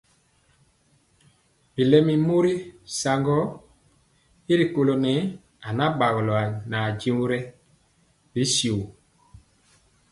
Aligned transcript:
Bilɛmi 1.73 2.13
mori 2.27 2.53
saŋgɔɔ 2.99 3.41
gɔ 3.51 3.57
y 4.49 4.53
rikolɔ 4.59 4.93
nɛɛ 5.03 5.21
anabagɔlɔ 5.67 6.35
nʼajeŋg 6.69 7.19
rɛ 7.31 7.39
bɛ 8.31 8.41
shio 8.53 8.75
tya. 8.85 8.89